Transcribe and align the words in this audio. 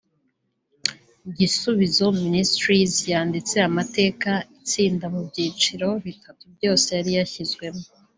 Gisubizo 1.37 2.05
Ministries 2.23 2.93
yanditse 3.13 3.55
amateka 3.69 4.31
itsinda 4.57 5.05
mu 5.13 5.21
byiciro 5.29 5.87
bitatu 6.05 6.43
byose 6.55 6.87
yari 6.97 7.11
yashyizwemo 7.19 7.83